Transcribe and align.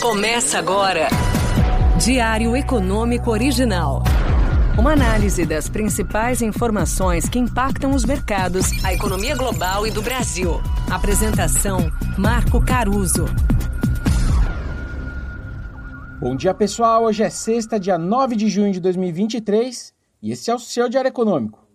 Começa 0.00 0.60
agora. 0.60 1.08
Diário 1.98 2.56
Econômico 2.56 3.32
Original. 3.32 4.04
Uma 4.78 4.92
análise 4.92 5.44
das 5.44 5.68
principais 5.68 6.40
informações 6.40 7.28
que 7.28 7.36
impactam 7.36 7.90
os 7.90 8.04
mercados, 8.04 8.84
a 8.84 8.94
economia 8.94 9.34
global 9.34 9.84
e 9.88 9.90
do 9.90 10.00
Brasil. 10.00 10.60
Apresentação: 10.88 11.90
Marco 12.16 12.64
Caruso. 12.64 13.24
Bom 16.20 16.36
dia, 16.36 16.54
pessoal. 16.54 17.02
Hoje 17.02 17.24
é 17.24 17.30
sexta, 17.30 17.78
dia 17.78 17.98
9 17.98 18.36
de 18.36 18.48
junho 18.48 18.72
de 18.72 18.78
2023 18.78 19.92
e 20.22 20.30
esse 20.30 20.48
é 20.48 20.54
o 20.54 20.60
seu 20.60 20.88
Diário 20.88 21.08
Econômico. 21.08 21.66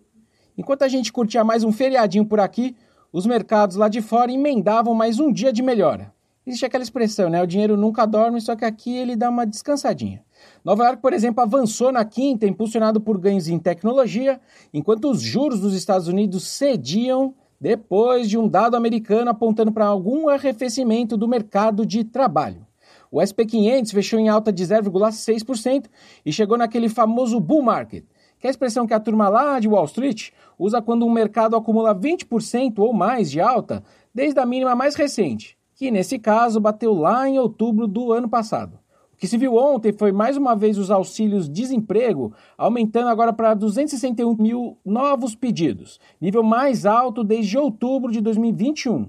Enquanto 0.56 0.82
a 0.82 0.88
gente 0.88 1.12
curtia 1.12 1.44
mais 1.44 1.62
um 1.62 1.70
feriadinho 1.70 2.24
por 2.24 2.40
aqui, 2.40 2.74
os 3.12 3.26
mercados 3.26 3.76
lá 3.76 3.90
de 3.90 4.00
fora 4.00 4.32
emendavam 4.32 4.94
mais 4.94 5.20
um 5.20 5.30
dia 5.30 5.52
de 5.52 5.62
melhora. 5.62 6.13
Existe 6.46 6.66
aquela 6.66 6.84
expressão, 6.84 7.30
né? 7.30 7.42
O 7.42 7.46
dinheiro 7.46 7.74
nunca 7.74 8.04
dorme, 8.04 8.38
só 8.38 8.54
que 8.54 8.66
aqui 8.66 8.94
ele 8.94 9.16
dá 9.16 9.30
uma 9.30 9.46
descansadinha. 9.46 10.22
Nova 10.62 10.84
York, 10.84 11.00
por 11.00 11.14
exemplo, 11.14 11.42
avançou 11.42 11.90
na 11.90 12.04
quinta, 12.04 12.46
impulsionado 12.46 13.00
por 13.00 13.16
ganhos 13.16 13.48
em 13.48 13.58
tecnologia, 13.58 14.38
enquanto 14.72 15.10
os 15.10 15.22
juros 15.22 15.58
dos 15.60 15.74
Estados 15.74 16.06
Unidos 16.06 16.46
cediam 16.46 17.34
depois 17.58 18.28
de 18.28 18.36
um 18.36 18.46
dado 18.46 18.76
americano 18.76 19.30
apontando 19.30 19.72
para 19.72 19.86
algum 19.86 20.28
arrefecimento 20.28 21.16
do 21.16 21.26
mercado 21.26 21.86
de 21.86 22.04
trabalho. 22.04 22.66
O 23.10 23.20
SP500 23.20 23.90
fechou 23.90 24.18
em 24.18 24.28
alta 24.28 24.52
de 24.52 24.64
0,6% 24.64 25.86
e 26.26 26.32
chegou 26.32 26.58
naquele 26.58 26.90
famoso 26.90 27.40
bull 27.40 27.62
market, 27.62 28.04
que 28.38 28.46
é 28.46 28.48
a 28.48 28.50
expressão 28.50 28.86
que 28.86 28.92
a 28.92 29.00
turma 29.00 29.30
lá 29.30 29.58
de 29.58 29.68
Wall 29.68 29.86
Street 29.86 30.30
usa 30.58 30.82
quando 30.82 31.06
um 31.06 31.10
mercado 31.10 31.56
acumula 31.56 31.94
20% 31.94 32.80
ou 32.80 32.92
mais 32.92 33.30
de 33.30 33.40
alta 33.40 33.82
desde 34.12 34.38
a 34.38 34.44
mínima 34.44 34.76
mais 34.76 34.94
recente 34.94 35.56
que 35.74 35.90
nesse 35.90 36.18
caso 36.18 36.60
bateu 36.60 36.94
lá 36.94 37.28
em 37.28 37.38
outubro 37.38 37.86
do 37.86 38.12
ano 38.12 38.28
passado. 38.28 38.78
O 39.12 39.16
que 39.16 39.28
se 39.28 39.38
viu 39.38 39.54
ontem 39.54 39.92
foi 39.92 40.10
mais 40.10 40.36
uma 40.36 40.56
vez 40.56 40.76
os 40.76 40.90
auxílios 40.90 41.48
desemprego 41.48 42.32
aumentando 42.58 43.08
agora 43.08 43.32
para 43.32 43.54
261 43.54 44.36
mil 44.36 44.76
novos 44.84 45.34
pedidos, 45.36 46.00
nível 46.20 46.42
mais 46.42 46.84
alto 46.84 47.22
desde 47.22 47.56
outubro 47.56 48.10
de 48.10 48.20
2021. 48.20 49.08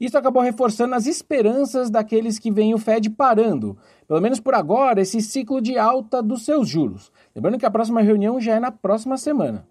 Isso 0.00 0.18
acabou 0.18 0.42
reforçando 0.42 0.94
as 0.94 1.06
esperanças 1.06 1.90
daqueles 1.90 2.38
que 2.38 2.50
veem 2.50 2.74
o 2.74 2.78
Fed 2.78 3.08
parando, 3.10 3.76
pelo 4.08 4.20
menos 4.20 4.40
por 4.40 4.54
agora, 4.54 5.00
esse 5.00 5.20
ciclo 5.20 5.60
de 5.60 5.78
alta 5.78 6.22
dos 6.22 6.44
seus 6.44 6.68
juros. 6.68 7.12
Lembrando 7.36 7.58
que 7.58 7.66
a 7.66 7.70
próxima 7.70 8.00
reunião 8.00 8.40
já 8.40 8.56
é 8.56 8.60
na 8.60 8.72
próxima 8.72 9.16
semana. 9.16 9.64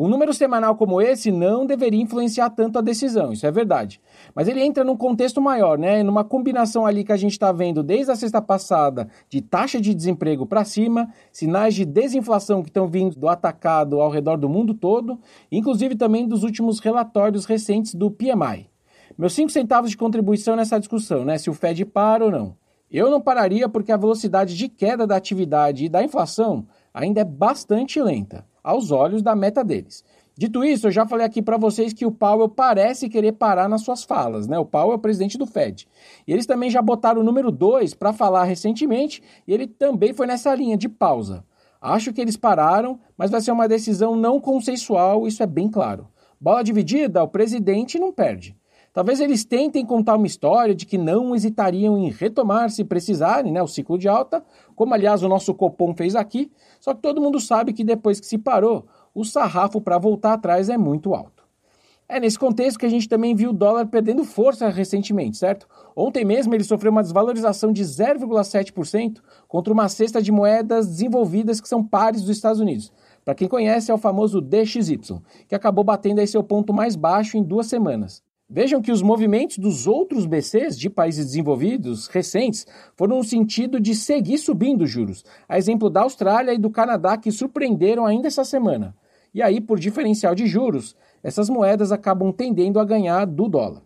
Um 0.00 0.06
número 0.06 0.32
semanal 0.32 0.76
como 0.76 1.02
esse 1.02 1.32
não 1.32 1.66
deveria 1.66 2.00
influenciar 2.00 2.50
tanto 2.50 2.78
a 2.78 2.80
decisão, 2.80 3.32
isso 3.32 3.44
é 3.44 3.50
verdade. 3.50 4.00
Mas 4.32 4.46
ele 4.46 4.62
entra 4.62 4.84
num 4.84 4.96
contexto 4.96 5.40
maior, 5.40 5.76
né? 5.76 6.04
Numa 6.04 6.22
combinação 6.22 6.86
ali 6.86 7.02
que 7.02 7.10
a 7.10 7.16
gente 7.16 7.32
está 7.32 7.50
vendo 7.50 7.82
desde 7.82 8.12
a 8.12 8.14
sexta 8.14 8.40
passada 8.40 9.08
de 9.28 9.40
taxa 9.42 9.80
de 9.80 9.92
desemprego 9.92 10.46
para 10.46 10.64
cima, 10.64 11.12
sinais 11.32 11.74
de 11.74 11.84
desinflação 11.84 12.62
que 12.62 12.70
estão 12.70 12.86
vindo 12.86 13.18
do 13.18 13.28
atacado 13.28 14.00
ao 14.00 14.08
redor 14.08 14.36
do 14.36 14.48
mundo 14.48 14.72
todo, 14.72 15.18
inclusive 15.50 15.96
também 15.96 16.28
dos 16.28 16.44
últimos 16.44 16.78
relatórios 16.78 17.44
recentes 17.44 17.92
do 17.92 18.08
PMI. 18.08 18.70
Meus 19.18 19.32
cinco 19.32 19.50
centavos 19.50 19.90
de 19.90 19.96
contribuição 19.96 20.54
nessa 20.54 20.78
discussão, 20.78 21.24
né? 21.24 21.38
Se 21.38 21.50
o 21.50 21.54
Fed 21.54 21.84
para 21.84 22.24
ou 22.24 22.30
não. 22.30 22.54
Eu 22.88 23.10
não 23.10 23.20
pararia 23.20 23.68
porque 23.68 23.90
a 23.90 23.96
velocidade 23.96 24.56
de 24.56 24.68
queda 24.68 25.08
da 25.08 25.16
atividade 25.16 25.86
e 25.86 25.88
da 25.88 26.04
inflação 26.04 26.68
ainda 26.94 27.20
é 27.20 27.24
bastante 27.24 28.00
lenta 28.00 28.46
aos 28.62 28.90
olhos 28.90 29.22
da 29.22 29.34
meta 29.34 29.64
deles. 29.64 30.04
Dito 30.36 30.62
isso, 30.62 30.86
eu 30.86 30.90
já 30.92 31.04
falei 31.04 31.26
aqui 31.26 31.42
para 31.42 31.56
vocês 31.56 31.92
que 31.92 32.06
o 32.06 32.12
Powell 32.12 32.48
parece 32.48 33.08
querer 33.08 33.32
parar 33.32 33.68
nas 33.68 33.82
suas 33.82 34.04
falas, 34.04 34.46
né? 34.46 34.56
O 34.58 34.64
Powell 34.64 34.92
é 34.92 34.94
o 34.94 34.98
presidente 34.98 35.36
do 35.36 35.46
Fed. 35.46 35.88
E 36.26 36.32
eles 36.32 36.46
também 36.46 36.70
já 36.70 36.80
botaram 36.80 37.20
o 37.20 37.24
número 37.24 37.50
2 37.50 37.94
para 37.94 38.12
falar 38.12 38.44
recentemente, 38.44 39.22
e 39.46 39.52
ele 39.52 39.66
também 39.66 40.12
foi 40.12 40.26
nessa 40.26 40.54
linha 40.54 40.76
de 40.76 40.88
pausa. 40.88 41.44
Acho 41.80 42.12
que 42.12 42.20
eles 42.20 42.36
pararam, 42.36 42.98
mas 43.16 43.30
vai 43.30 43.40
ser 43.40 43.52
uma 43.52 43.68
decisão 43.68 44.16
não 44.16 44.40
consensual, 44.40 45.26
isso 45.26 45.42
é 45.42 45.46
bem 45.46 45.68
claro. 45.68 46.08
Bola 46.40 46.62
dividida, 46.62 47.22
o 47.22 47.28
presidente 47.28 47.98
não 47.98 48.12
perde. 48.12 48.56
Talvez 48.98 49.20
eles 49.20 49.44
tentem 49.44 49.86
contar 49.86 50.16
uma 50.16 50.26
história 50.26 50.74
de 50.74 50.84
que 50.84 50.98
não 50.98 51.32
hesitariam 51.32 51.96
em 51.96 52.10
retomar 52.10 52.68
se 52.68 52.82
precisarem, 52.82 53.52
né, 53.52 53.62
o 53.62 53.68
ciclo 53.68 53.96
de 53.96 54.08
alta, 54.08 54.44
como 54.74 54.92
aliás 54.92 55.22
o 55.22 55.28
nosso 55.28 55.54
Copom 55.54 55.94
fez 55.94 56.16
aqui, 56.16 56.50
só 56.80 56.92
que 56.92 57.00
todo 57.00 57.20
mundo 57.20 57.38
sabe 57.38 57.72
que 57.72 57.84
depois 57.84 58.18
que 58.18 58.26
se 58.26 58.36
parou, 58.36 58.88
o 59.14 59.24
sarrafo 59.24 59.80
para 59.80 59.98
voltar 59.98 60.32
atrás 60.32 60.68
é 60.68 60.76
muito 60.76 61.14
alto. 61.14 61.44
É 62.08 62.18
nesse 62.18 62.36
contexto 62.36 62.76
que 62.76 62.86
a 62.86 62.88
gente 62.88 63.08
também 63.08 63.36
viu 63.36 63.50
o 63.50 63.52
dólar 63.52 63.86
perdendo 63.86 64.24
força 64.24 64.68
recentemente, 64.68 65.36
certo? 65.36 65.68
Ontem 65.94 66.24
mesmo 66.24 66.52
ele 66.52 66.64
sofreu 66.64 66.90
uma 66.90 67.04
desvalorização 67.04 67.72
de 67.72 67.84
0,7% 67.84 69.18
contra 69.46 69.72
uma 69.72 69.88
cesta 69.88 70.20
de 70.20 70.32
moedas 70.32 70.88
desenvolvidas 70.88 71.60
que 71.60 71.68
são 71.68 71.84
pares 71.84 72.22
dos 72.22 72.30
Estados 72.30 72.58
Unidos. 72.58 72.92
Para 73.24 73.36
quem 73.36 73.46
conhece, 73.46 73.92
é 73.92 73.94
o 73.94 73.98
famoso 73.98 74.40
DXY, 74.40 74.98
que 75.46 75.54
acabou 75.54 75.84
batendo 75.84 76.18
aí 76.18 76.26
seu 76.26 76.42
ponto 76.42 76.74
mais 76.74 76.96
baixo 76.96 77.36
em 77.36 77.44
duas 77.44 77.68
semanas. 77.68 78.26
Vejam 78.50 78.80
que 78.80 78.90
os 78.90 79.02
movimentos 79.02 79.58
dos 79.58 79.86
outros 79.86 80.24
BCs 80.24 80.78
de 80.78 80.88
países 80.88 81.26
desenvolvidos 81.26 82.06
recentes 82.06 82.66
foram 82.96 83.18
no 83.18 83.24
sentido 83.24 83.78
de 83.78 83.94
seguir 83.94 84.38
subindo 84.38 84.84
os 84.84 84.90
juros, 84.90 85.22
a 85.46 85.58
exemplo 85.58 85.90
da 85.90 86.00
Austrália 86.00 86.54
e 86.54 86.58
do 86.58 86.70
Canadá 86.70 87.18
que 87.18 87.30
surpreenderam 87.30 88.06
ainda 88.06 88.26
essa 88.26 88.44
semana. 88.44 88.96
E 89.34 89.42
aí, 89.42 89.60
por 89.60 89.78
diferencial 89.78 90.34
de 90.34 90.46
juros, 90.46 90.96
essas 91.22 91.50
moedas 91.50 91.92
acabam 91.92 92.32
tendendo 92.32 92.80
a 92.80 92.86
ganhar 92.86 93.26
do 93.26 93.50
dólar. 93.50 93.82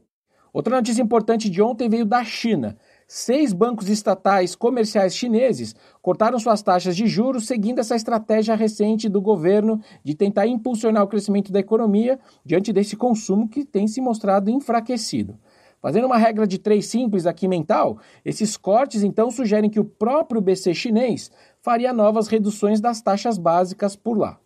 Outra 0.52 0.76
notícia 0.76 1.02
importante 1.02 1.50
de 1.50 1.60
ontem 1.60 1.88
veio 1.88 2.06
da 2.06 2.22
China, 2.22 2.76
Seis 3.14 3.52
bancos 3.52 3.90
estatais 3.90 4.54
comerciais 4.54 5.14
chineses 5.14 5.76
cortaram 6.00 6.38
suas 6.38 6.62
taxas 6.62 6.96
de 6.96 7.06
juros 7.06 7.46
seguindo 7.46 7.78
essa 7.78 7.94
estratégia 7.94 8.54
recente 8.54 9.06
do 9.06 9.20
governo 9.20 9.78
de 10.02 10.14
tentar 10.14 10.46
impulsionar 10.46 11.02
o 11.02 11.06
crescimento 11.06 11.52
da 11.52 11.60
economia 11.60 12.18
diante 12.42 12.72
desse 12.72 12.96
consumo 12.96 13.50
que 13.50 13.66
tem 13.66 13.86
se 13.86 14.00
mostrado 14.00 14.48
enfraquecido. 14.48 15.38
Fazendo 15.78 16.06
uma 16.06 16.16
regra 16.16 16.46
de 16.46 16.56
três 16.56 16.86
simples 16.86 17.26
aqui 17.26 17.46
mental, 17.46 17.98
esses 18.24 18.56
cortes 18.56 19.02
então 19.02 19.30
sugerem 19.30 19.68
que 19.68 19.78
o 19.78 19.84
próprio 19.84 20.40
BC 20.40 20.72
chinês 20.72 21.30
faria 21.60 21.92
novas 21.92 22.28
reduções 22.28 22.80
das 22.80 23.02
taxas 23.02 23.36
básicas 23.36 23.94
por 23.94 24.16
lá. 24.16 24.38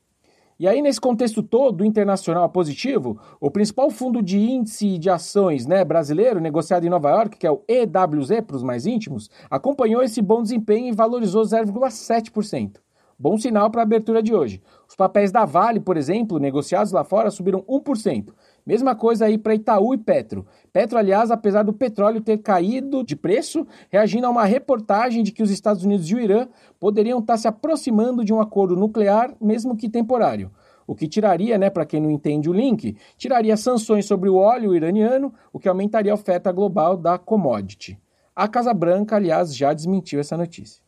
E 0.59 0.67
aí, 0.67 0.81
nesse 0.81 0.99
contexto 0.99 1.43
todo 1.43 1.85
internacional 1.85 2.49
positivo, 2.49 3.21
o 3.39 3.51
principal 3.51 3.91
fundo 3.91 4.23
de 4.23 4.39
índice 4.39 4.97
de 4.97 5.11
ações 5.11 5.67
né, 5.67 5.85
brasileiro, 5.85 6.41
negociado 6.41 6.87
em 6.87 6.89
Nova 6.89 7.11
York, 7.11 7.37
que 7.37 7.47
é 7.47 7.51
o 7.51 7.63
EWZ 7.69 8.41
para 8.47 8.57
os 8.57 8.63
mais 8.63 8.87
íntimos, 8.87 9.29
acompanhou 9.51 10.03
esse 10.03 10.23
bom 10.23 10.43
desempenho 10.43 10.89
e 10.89 10.93
valorizou 10.93 11.43
0,7%. 11.43 12.86
Bom 13.19 13.39
sinal 13.39 13.71
para 13.71 13.81
a 13.81 13.85
abertura 13.85 14.23
de 14.23 14.35
hoje. 14.35 14.61
Os 14.87 14.95
papéis 14.95 15.33
da 15.33 15.47
Vale, 15.47 15.81
por 15.81 15.97
exemplo, 15.97 16.39
negociados 16.39 16.93
lá 16.93 17.03
fora, 17.03 17.31
subiram 17.31 17.63
1%. 17.63 18.35
Mesma 18.67 18.95
coisa 18.95 19.25
aí 19.25 19.39
para 19.39 19.55
Itaú 19.55 19.95
e 19.95 19.99
Petro. 19.99 20.45
Petro, 20.71 20.99
aliás, 20.99 21.31
apesar 21.31 21.63
do 21.63 21.73
petróleo 21.73 22.21
ter 22.21 22.37
caído 22.39 23.03
de 23.03 23.17
preço, 23.17 23.67
reagindo 23.89 24.27
a 24.27 24.31
uma 24.31 24.45
reportagem 24.45 25.23
de 25.23 25.33
que 25.33 25.43
os 25.43 25.51
Estados 25.51 25.83
Unidos 25.83 26.11
e 26.11 26.15
o 26.15 26.21
Irã 26.21 26.47
poderiam 26.79 27.19
estar 27.19 27.39
se 27.39 27.49
aproximando 27.49 28.23
de 28.23 28.35
um 28.35 28.41
acordo 28.41 28.77
nuclear, 28.77 29.35
mesmo 29.41 29.75
que 29.75 29.89
temporário. 29.89 30.51
O 30.87 30.95
que 30.95 31.09
tiraria, 31.09 31.57
né, 31.57 31.71
para 31.71 31.87
quem 31.87 32.01
não 32.01 32.11
entende 32.11 32.51
o 32.51 32.53
link, 32.53 32.97
tiraria 33.17 33.57
sanções 33.57 34.05
sobre 34.05 34.29
o 34.29 34.37
óleo 34.37 34.75
iraniano, 34.75 35.33
o 35.51 35.59
que 35.59 35.71
aumentaria 35.71 36.13
a 36.13 36.15
oferta 36.15 36.53
global 36.53 36.99
da 36.99 37.17
commodity. 37.17 37.99
A 38.35 38.47
Casa 38.47 38.75
Branca, 38.75 39.17
aliás, 39.17 39.57
já 39.57 39.73
desmentiu 39.73 40.21
essa 40.21 40.37
notícia. 40.37 40.86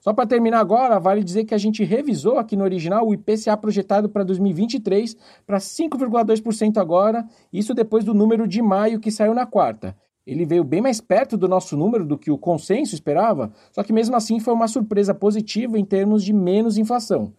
Só 0.00 0.14
para 0.14 0.26
terminar 0.26 0.60
agora, 0.60 0.98
vale 0.98 1.22
dizer 1.22 1.44
que 1.44 1.54
a 1.54 1.58
gente 1.58 1.84
revisou 1.84 2.38
aqui 2.38 2.56
no 2.56 2.64
original 2.64 3.06
o 3.06 3.12
IPCA 3.12 3.56
projetado 3.56 4.08
para 4.08 4.24
2023 4.24 5.14
para 5.46 5.58
5,2% 5.58 6.78
agora, 6.78 7.26
isso 7.52 7.74
depois 7.74 8.02
do 8.02 8.14
número 8.14 8.48
de 8.48 8.62
maio 8.62 8.98
que 8.98 9.10
saiu 9.10 9.34
na 9.34 9.44
quarta. 9.44 9.94
Ele 10.26 10.46
veio 10.46 10.64
bem 10.64 10.80
mais 10.80 11.00
perto 11.00 11.36
do 11.36 11.48
nosso 11.48 11.76
número 11.76 12.06
do 12.06 12.16
que 12.16 12.30
o 12.30 12.38
consenso 12.38 12.94
esperava, 12.94 13.52
só 13.72 13.82
que 13.82 13.92
mesmo 13.92 14.16
assim 14.16 14.40
foi 14.40 14.54
uma 14.54 14.68
surpresa 14.68 15.14
positiva 15.14 15.78
em 15.78 15.84
termos 15.84 16.24
de 16.24 16.32
menos 16.32 16.78
inflação. 16.78 17.34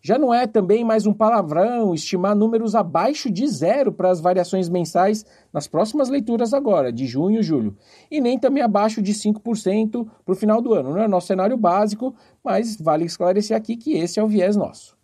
Já 0.00 0.18
não 0.18 0.32
é 0.32 0.46
também 0.46 0.84
mais 0.84 1.06
um 1.06 1.12
palavrão 1.12 1.92
estimar 1.94 2.36
números 2.36 2.74
abaixo 2.74 3.30
de 3.30 3.46
zero 3.48 3.92
para 3.92 4.10
as 4.10 4.20
variações 4.20 4.68
mensais 4.68 5.24
nas 5.52 5.66
próximas 5.66 6.08
leituras 6.08 6.54
agora, 6.54 6.92
de 6.92 7.06
junho 7.06 7.40
e 7.40 7.42
julho, 7.42 7.76
e 8.10 8.20
nem 8.20 8.38
também 8.38 8.62
abaixo 8.62 9.02
de 9.02 9.12
5% 9.12 10.06
para 10.24 10.32
o 10.32 10.36
final 10.36 10.62
do 10.62 10.74
ano. 10.74 10.90
Não 10.90 11.02
é 11.02 11.08
nosso 11.08 11.26
cenário 11.26 11.56
básico, 11.56 12.14
mas 12.44 12.76
vale 12.76 13.04
esclarecer 13.04 13.56
aqui 13.56 13.76
que 13.76 13.94
esse 13.94 14.20
é 14.20 14.22
o 14.22 14.28
viés 14.28 14.54
nosso. 14.54 14.96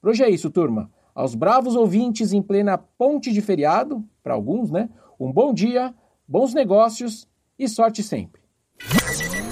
Por 0.00 0.10
hoje 0.10 0.24
é 0.24 0.30
isso, 0.30 0.50
turma. 0.50 0.90
Aos 1.14 1.34
bravos 1.34 1.74
ouvintes 1.74 2.32
em 2.32 2.42
plena 2.42 2.78
ponte 2.78 3.32
de 3.32 3.40
feriado, 3.40 4.04
para 4.22 4.34
alguns, 4.34 4.70
né? 4.70 4.88
Um 5.18 5.32
bom 5.32 5.52
dia, 5.52 5.94
bons 6.26 6.54
negócios 6.54 7.28
e 7.58 7.68
sorte 7.68 8.02
sempre. 8.02 8.40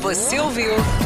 Você 0.00 0.38
ouviu? 0.38 1.05